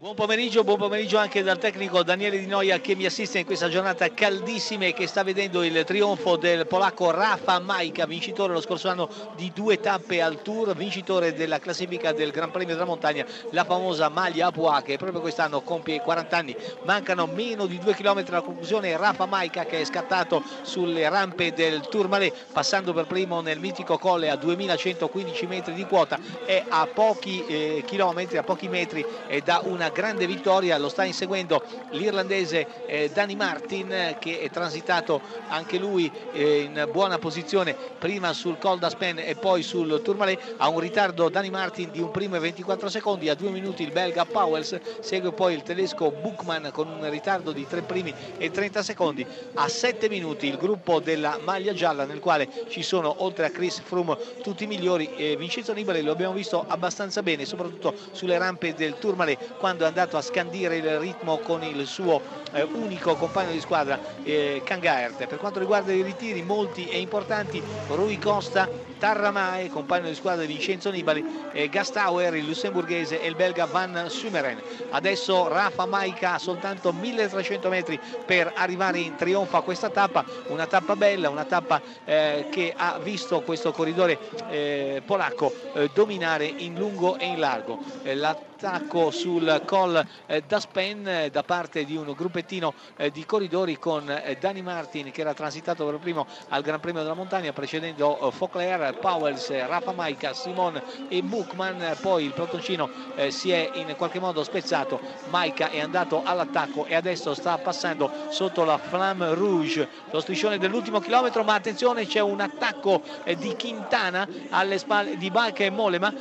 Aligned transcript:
Buon 0.00 0.14
pomeriggio, 0.14 0.64
buon 0.64 0.78
pomeriggio 0.78 1.18
anche 1.18 1.42
dal 1.42 1.58
tecnico 1.58 2.02
Daniele 2.02 2.38
Di 2.38 2.46
Noia 2.46 2.80
che 2.80 2.94
mi 2.94 3.04
assiste 3.04 3.40
in 3.40 3.44
questa 3.44 3.68
giornata 3.68 4.10
caldissima 4.10 4.86
e 4.86 4.94
che 4.94 5.06
sta 5.06 5.22
vedendo 5.22 5.62
il 5.62 5.84
trionfo 5.84 6.38
del 6.38 6.66
polacco 6.66 7.10
Rafa 7.10 7.58
Majka, 7.58 8.06
vincitore 8.06 8.54
lo 8.54 8.62
scorso 8.62 8.88
anno 8.88 9.10
di 9.36 9.52
due 9.54 9.78
tappe 9.78 10.22
al 10.22 10.40
Tour, 10.40 10.74
vincitore 10.74 11.34
della 11.34 11.58
classifica 11.58 12.12
del 12.12 12.30
Gran 12.30 12.50
Premio 12.50 12.72
della 12.72 12.86
Montagna, 12.86 13.26
la 13.50 13.64
famosa 13.64 14.08
maglia 14.08 14.46
Apua 14.46 14.80
che 14.80 14.96
proprio 14.96 15.20
quest'anno 15.20 15.60
compie 15.60 16.00
40 16.00 16.34
anni, 16.34 16.56
mancano 16.84 17.26
meno 17.26 17.66
di 17.66 17.78
due 17.78 17.94
chilometri 17.94 18.32
alla 18.32 18.42
conclusione, 18.42 18.96
Rafa 18.96 19.26
Majka 19.26 19.66
che 19.66 19.82
è 19.82 19.84
scattato 19.84 20.42
sulle 20.62 21.10
rampe 21.10 21.52
del 21.52 21.86
Tourmalet 21.90 22.46
passando 22.54 22.94
per 22.94 23.04
primo 23.04 23.42
nel 23.42 23.60
mitico 23.60 23.98
colle 23.98 24.30
a 24.30 24.36
2115 24.36 25.46
metri 25.46 25.74
di 25.74 25.84
quota 25.84 26.18
è 26.46 26.64
a 26.66 26.86
pochi 26.86 27.44
eh, 27.44 27.84
chilometri, 27.86 28.38
a 28.38 28.42
pochi 28.42 28.66
metri 28.66 29.04
eh, 29.26 29.42
da 29.42 29.60
una 29.62 29.88
grande 29.92 30.26
vittoria, 30.26 30.78
lo 30.78 30.88
sta 30.88 31.04
inseguendo 31.04 31.62
l'irlandese 31.90 32.86
eh, 32.86 33.10
Danny 33.12 33.34
Martin 33.34 34.16
che 34.18 34.40
è 34.40 34.50
transitato 34.50 35.20
anche 35.48 35.78
lui 35.78 36.10
eh, 36.32 36.60
in 36.60 36.88
buona 36.90 37.18
posizione 37.18 37.76
prima 37.98 38.32
sul 38.32 38.58
Col 38.58 38.78
d'Aspen 38.78 39.18
e 39.18 39.34
poi 39.36 39.62
sul 39.62 40.00
Tourmalet, 40.02 40.54
ha 40.58 40.68
un 40.68 40.80
ritardo 40.80 41.28
Danny 41.28 41.50
Martin 41.50 41.90
di 41.90 42.00
un 42.00 42.10
primo 42.10 42.36
e 42.36 42.38
24 42.38 42.88
secondi, 42.88 43.28
a 43.28 43.34
due 43.34 43.50
minuti 43.50 43.82
il 43.82 43.92
belga 43.92 44.24
Powells, 44.24 44.78
segue 45.00 45.32
poi 45.32 45.54
il 45.54 45.62
tedesco 45.62 46.10
Buchmann 46.10 46.68
con 46.70 46.88
un 46.88 47.08
ritardo 47.10 47.52
di 47.52 47.66
tre 47.66 47.82
primi 47.82 48.14
e 48.38 48.50
30 48.50 48.82
secondi, 48.82 49.26
a 49.54 49.68
sette 49.68 50.08
minuti 50.08 50.46
il 50.46 50.56
gruppo 50.56 51.00
della 51.00 51.38
maglia 51.42 51.72
gialla 51.72 52.04
nel 52.04 52.20
quale 52.20 52.48
ci 52.68 52.82
sono 52.82 53.22
oltre 53.22 53.46
a 53.46 53.50
Chris 53.50 53.80
Froome 53.80 54.16
tutti 54.42 54.64
i 54.64 54.66
migliori, 54.66 55.14
eh, 55.16 55.36
Vincenzo 55.36 55.72
Nibali 55.72 56.02
lo 56.02 56.12
abbiamo 56.12 56.32
visto 56.32 56.64
abbastanza 56.66 57.22
bene 57.22 57.44
soprattutto 57.44 57.94
sulle 58.12 58.38
rampe 58.38 58.74
del 58.74 58.98
Tourmalet 58.98 59.56
quando 59.58 59.79
è 59.84 59.86
andato 59.86 60.16
a 60.16 60.22
scandire 60.22 60.76
il 60.76 60.98
ritmo 60.98 61.38
con 61.38 61.62
il 61.62 61.86
suo 61.86 62.20
eh, 62.52 62.62
unico 62.62 63.14
compagno 63.16 63.52
di 63.52 63.60
squadra 63.60 63.98
eh, 64.22 64.62
Kangaert. 64.64 65.26
Per 65.26 65.38
quanto 65.38 65.58
riguarda 65.58 65.92
i 65.92 66.02
ritiri 66.02 66.42
molti 66.42 66.88
e 66.88 67.00
importanti, 67.00 67.62
Rui 67.88 68.18
Costa, 68.18 68.68
Tarramae, 69.00 69.70
compagno 69.70 70.08
di 70.08 70.14
squadra 70.14 70.44
di 70.44 70.52
Vincenzo 70.52 70.90
Nibali, 70.90 71.24
eh, 71.52 71.68
Gastauer, 71.70 72.34
il 72.34 72.44
lussemburghese 72.44 73.20
e 73.20 73.26
il 73.28 73.34
belga 73.34 73.64
Van 73.64 74.06
Sumeren. 74.08 74.60
Adesso 74.90 75.48
Rafa 75.48 75.86
Maica 75.86 76.38
soltanto 76.38 76.92
1300 76.92 77.68
metri 77.70 77.98
per 78.26 78.52
arrivare 78.54 78.98
in 78.98 79.16
trionfo 79.16 79.56
a 79.56 79.62
questa 79.62 79.88
tappa, 79.88 80.24
una 80.48 80.66
tappa 80.66 80.96
bella, 80.96 81.30
una 81.30 81.46
tappa 81.46 81.80
eh, 82.04 82.48
che 82.50 82.74
ha 82.76 82.98
visto 82.98 83.40
questo 83.40 83.72
corridore 83.72 84.18
eh, 84.50 85.02
polacco 85.04 85.52
eh, 85.72 85.90
dominare 85.94 86.44
in 86.44 86.74
lungo 86.74 87.16
e 87.16 87.26
in 87.26 87.38
largo. 87.38 87.78
Eh, 88.02 88.14
l'attacco 88.14 89.10
sul 89.10 89.62
col 89.70 90.04
eh, 90.26 90.42
d'Aspen 90.48 91.06
eh, 91.06 91.30
da 91.30 91.44
parte 91.44 91.84
di 91.84 91.94
un 91.94 92.12
gruppettino 92.16 92.74
eh, 92.96 93.12
di 93.12 93.24
corridori 93.24 93.78
con 93.78 94.04
Dani 94.40 94.62
Martin 94.62 95.12
che 95.12 95.20
era 95.20 95.32
transitato 95.32 95.86
per 95.86 95.98
primo 95.98 96.26
al 96.48 96.62
Gran 96.62 96.80
Premio 96.80 97.02
della 97.02 97.14
Montagna 97.14 97.52
precedendo 97.52 98.32
Fauclair, 98.32 98.98
Powells, 98.98 99.48
Rafa 99.48 99.92
Maica, 99.92 100.32
Simon 100.32 100.82
e 101.08 101.22
Buchmann. 101.22 101.80
Poi 102.00 102.24
il 102.24 102.32
protoncino 102.32 102.90
si 103.28 103.52
è 103.52 103.70
in 103.74 103.94
qualche 103.96 104.18
modo 104.18 104.42
spezzato. 104.42 105.00
Maica 105.28 105.70
è 105.70 105.80
andato 105.80 106.22
all'attacco 106.24 106.86
e 106.86 106.94
adesso 106.94 107.34
sta 107.34 107.58
passando 107.58 108.10
sotto 108.30 108.64
la 108.64 108.78
Flamme 108.78 109.34
Rouge 109.34 109.88
lo 110.10 110.20
striscione 110.20 110.58
dell'ultimo 110.58 111.00
chilometro. 111.00 111.44
Ma 111.44 111.54
attenzione 111.54 112.06
c'è 112.06 112.20
un 112.20 112.40
attacco 112.40 113.02
di 113.36 113.54
Quintana 113.58 114.26
alle 114.50 114.78
spalle 114.78 115.16
di 115.16 115.30
Balca 115.30 115.62
e 115.64 115.70
Molema 115.70 116.12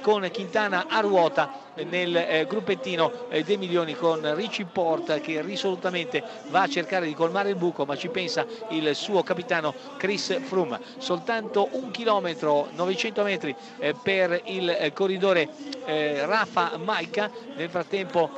con 0.00 0.28
Quintana 0.32 0.86
a 0.88 1.00
ruota 1.00 1.63
nel 1.82 2.16
eh, 2.16 2.46
gruppettino 2.46 3.28
eh, 3.28 3.42
dei 3.42 3.56
milioni 3.56 3.94
con 3.94 4.34
Ricci 4.34 4.64
Porta 4.64 5.18
che 5.18 5.42
risolutamente 5.42 6.22
va 6.48 6.62
a 6.62 6.68
cercare 6.68 7.06
di 7.06 7.14
colmare 7.14 7.50
il 7.50 7.56
buco 7.56 7.84
ma 7.84 7.96
ci 7.96 8.08
pensa 8.08 8.46
il 8.70 8.94
suo 8.94 9.22
capitano 9.22 9.74
Chris 9.96 10.40
Froome. 10.42 10.78
Soltanto 10.98 11.68
un 11.72 11.90
chilometro 11.90 12.68
900 12.74 13.22
metri 13.22 13.54
eh, 13.78 13.94
per 14.00 14.40
il 14.46 14.90
corridore 14.92 15.48
Rafa 15.84 16.78
Maica. 16.78 17.30
Nel 17.56 17.68
frattempo 17.68 18.30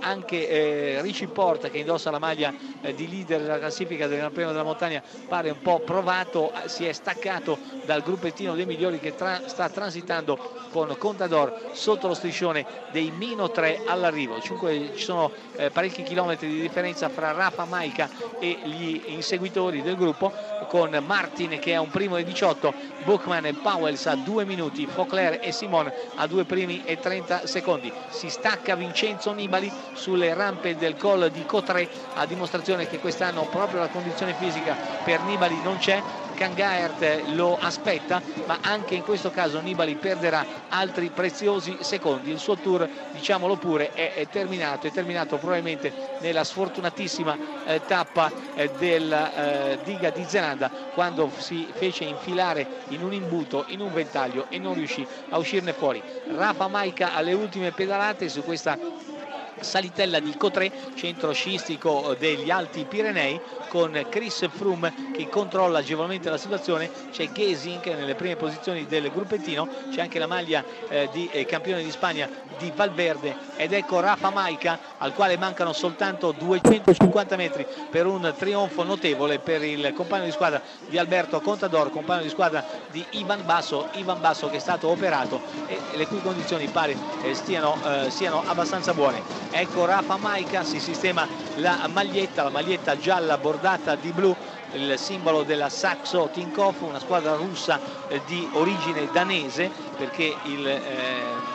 anche 0.00 0.98
Ricci 1.00 1.26
Porta 1.28 1.68
che 1.68 1.78
indossa 1.78 2.10
la 2.10 2.18
maglia 2.18 2.52
di 2.94 3.08
leader 3.08 3.40
della 3.40 3.58
classifica 3.58 4.06
del 4.06 4.18
Gran 4.18 4.32
Premio 4.32 4.52
della 4.52 4.64
Montagna 4.64 5.02
pare 5.28 5.50
un 5.50 5.60
po' 5.60 5.80
provato 5.80 6.52
si 6.66 6.84
è 6.84 6.92
staccato 6.92 7.58
dal 7.84 8.02
gruppettino 8.02 8.54
dei 8.54 8.66
migliori 8.66 8.98
che 8.98 9.14
tra 9.14 9.42
sta 9.46 9.68
transitando 9.68 10.36
con 10.70 10.94
Contador 10.98 11.70
sotto 11.72 12.08
lo 12.08 12.14
striscione 12.14 12.61
dei 12.90 13.10
meno 13.10 13.50
3 13.50 13.82
all'arrivo. 13.84 14.40
Ci 14.40 14.56
sono 14.94 15.30
eh, 15.56 15.70
parecchi 15.70 16.02
chilometri 16.02 16.48
di 16.48 16.60
differenza 16.60 17.08
fra 17.08 17.32
Rafa 17.32 17.64
Maica 17.64 18.08
e 18.38 18.58
gli 18.64 19.02
inseguitori 19.06 19.82
del 19.82 19.96
gruppo 19.96 20.32
con 20.68 20.96
Martin 21.04 21.58
che 21.58 21.72
è 21.72 21.76
un 21.76 21.90
primo 21.90 22.16
e 22.16 22.24
18, 22.24 22.74
Buchmann 23.04 23.44
e 23.46 23.54
Powells 23.54 24.06
a 24.06 24.16
2 24.16 24.44
minuti, 24.44 24.86
Fauclair 24.86 25.38
e 25.42 25.52
Simon 25.52 25.90
a 26.16 26.26
2 26.26 26.44
primi 26.44 26.82
e 26.84 26.98
30 26.98 27.46
secondi. 27.46 27.92
Si 28.08 28.28
stacca 28.28 28.74
Vincenzo 28.74 29.32
Nibali 29.32 29.70
sulle 29.94 30.34
rampe 30.34 30.76
del 30.76 30.96
col 30.96 31.30
di 31.30 31.44
Cotre 31.44 31.88
a 32.14 32.26
dimostrazione 32.26 32.88
che 32.88 32.98
quest'anno 32.98 33.46
proprio 33.50 33.80
la 33.80 33.88
condizione 33.88 34.34
fisica 34.34 34.76
per 35.04 35.20
Nibali 35.22 35.60
non 35.62 35.78
c'è 35.78 36.02
Kangaert 36.42 37.22
lo 37.34 37.56
aspetta 37.60 38.20
ma 38.46 38.58
anche 38.62 38.96
in 38.96 39.04
questo 39.04 39.30
caso 39.30 39.60
Nibali 39.60 39.94
perderà 39.94 40.44
altri 40.70 41.08
preziosi 41.10 41.76
secondi. 41.82 42.30
Il 42.32 42.40
suo 42.40 42.56
tour 42.56 42.88
diciamolo 43.12 43.54
pure 43.56 43.92
è, 43.92 44.14
è 44.14 44.26
terminato 44.26 44.88
è 44.88 44.90
terminato 44.90 45.36
probabilmente 45.36 45.92
nella 46.18 46.42
sfortunatissima 46.42 47.38
eh, 47.64 47.82
tappa 47.86 48.32
eh, 48.56 48.68
della 48.76 49.70
eh, 49.70 49.78
diga 49.84 50.10
di 50.10 50.24
Zelanda 50.26 50.68
quando 50.92 51.30
si 51.38 51.68
fece 51.72 52.02
infilare 52.04 52.66
in 52.88 53.04
un 53.04 53.12
imbuto 53.12 53.64
in 53.68 53.80
un 53.80 53.92
ventaglio 53.92 54.46
e 54.48 54.58
non 54.58 54.74
riuscì 54.74 55.06
a 55.28 55.38
uscirne 55.38 55.72
fuori. 55.72 56.02
Rafa 56.34 56.66
Maica 56.66 57.14
alle 57.14 57.34
ultime 57.34 57.70
pedalate 57.70 58.28
su 58.28 58.42
questa 58.42 58.76
salitella 59.62 60.20
di 60.20 60.36
Cotré, 60.36 60.70
centro 60.94 61.32
sciistico 61.32 62.14
degli 62.18 62.50
Alti 62.50 62.84
Pirenei, 62.84 63.40
con 63.68 64.06
Chris 64.10 64.46
Froome 64.50 65.12
che 65.12 65.28
controlla 65.28 65.78
agevolmente 65.78 66.28
la 66.28 66.36
situazione, 66.36 66.90
c'è 67.10 67.30
Gesink 67.32 67.86
nelle 67.86 68.14
prime 68.14 68.36
posizioni 68.36 68.86
del 68.86 69.10
gruppettino, 69.10 69.68
c'è 69.90 70.02
anche 70.02 70.18
la 70.18 70.26
maglia 70.26 70.62
eh, 70.88 71.08
di 71.10 71.28
eh, 71.32 71.46
campione 71.46 71.82
di 71.82 71.90
Spagna 71.90 72.28
di 72.58 72.70
Valverde. 72.74 73.34
Ed 73.56 73.72
ecco 73.72 74.00
Rafa 74.00 74.30
Maica 74.30 74.78
al 74.98 75.14
quale 75.14 75.38
mancano 75.38 75.72
soltanto 75.72 76.32
250 76.32 77.36
metri 77.36 77.66
per 77.90 78.06
un 78.06 78.34
trionfo 78.36 78.82
notevole 78.82 79.38
per 79.38 79.62
il 79.62 79.92
compagno 79.94 80.24
di 80.24 80.32
squadra 80.32 80.60
di 80.88 80.98
Alberto 80.98 81.40
Contador, 81.40 81.90
compagno 81.90 82.22
di 82.22 82.28
squadra 82.28 82.64
di 82.90 83.04
Ivan 83.12 83.44
Basso, 83.44 83.88
Ivan 83.92 84.20
Basso 84.20 84.50
che 84.50 84.56
è 84.56 84.60
stato 84.60 84.88
operato 84.88 85.40
e 85.66 85.78
le 85.94 86.06
cui 86.06 86.20
condizioni 86.20 86.68
pare 86.68 86.94
eh, 87.22 87.34
stiano, 87.34 87.78
eh, 87.84 88.10
siano 88.10 88.42
abbastanza 88.46 88.92
buone 88.92 89.22
ecco 89.52 89.84
Rafa 89.84 90.16
Maica 90.16 90.64
si 90.64 90.80
sistema 90.80 91.26
la 91.56 91.88
maglietta 91.92 92.42
la 92.42 92.50
maglietta 92.50 92.98
gialla 92.98 93.36
bordata 93.36 93.94
di 93.94 94.10
blu 94.10 94.34
il 94.74 94.98
simbolo 94.98 95.42
della 95.42 95.68
Saxo 95.68 96.30
Tinkoff, 96.32 96.80
una 96.80 96.98
squadra 96.98 97.34
russa 97.34 97.78
eh, 98.08 98.20
di 98.26 98.48
origine 98.52 99.08
danese 99.12 99.70
perché 99.96 100.34
il 100.44 100.66
eh, 100.66 100.80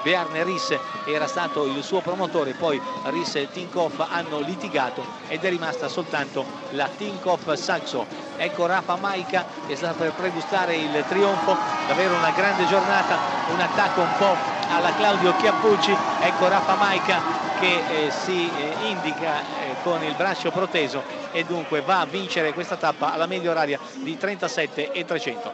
Bjarne 0.03 0.43
Ries 0.43 0.77
era 1.05 1.27
stato 1.27 1.65
il 1.65 1.83
suo 1.83 2.01
promotore, 2.01 2.53
poi 2.53 2.79
Ries 3.05 3.35
e 3.35 3.49
Tinkoff 3.51 4.05
hanno 4.07 4.39
litigato 4.39 5.03
ed 5.27 5.43
è 5.43 5.49
rimasta 5.49 5.87
soltanto 5.87 6.45
la 6.71 6.89
Tinkoff 6.95 7.51
Saxo. 7.53 8.05
Ecco 8.37 8.67
Rafa 8.67 8.95
Maica 8.97 9.45
che 9.65 9.75
sta 9.75 9.93
per 9.93 10.13
pregustare 10.13 10.75
il 10.75 11.03
trionfo, 11.07 11.57
davvero 11.87 12.15
una 12.15 12.31
grande 12.31 12.67
giornata, 12.67 13.17
un 13.51 13.59
attacco 13.59 14.01
un 14.01 14.13
po' 14.17 14.35
alla 14.69 14.93
Claudio 14.95 15.35
Chiappucci, 15.37 15.95
ecco 16.21 16.47
Rafa 16.47 16.75
Maica 16.75 17.46
che 17.59 18.06
eh, 18.06 18.12
si 18.12 18.50
eh, 18.50 18.88
indica 18.89 19.39
eh, 19.39 19.75
con 19.83 20.04
il 20.04 20.13
braccio 20.15 20.51
proteso 20.51 21.04
e 21.31 21.44
dunque 21.44 21.81
va 21.81 22.01
a 22.01 22.06
vincere 22.06 22.54
questa 22.54 22.77
tappa 22.77 23.13
alla 23.13 23.25
media 23.25 23.51
oraria 23.51 23.80
di 23.95 24.18
37 24.18 24.92
e 24.92 25.06
300. 25.06 25.54